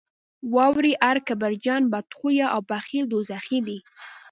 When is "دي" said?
3.67-3.77